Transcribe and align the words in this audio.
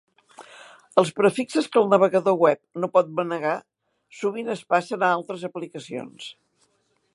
Els 1.01 1.11
prefixes 1.19 1.67
que 1.75 1.79
el 1.81 1.91
navegador 1.91 2.37
web 2.45 2.81
no 2.85 2.89
pot 2.95 3.13
manegar 3.19 3.53
sovint 4.21 4.49
es 4.57 4.67
passen 4.75 5.05
a 5.05 5.13
altres 5.21 5.47
aplicacions. 5.53 6.31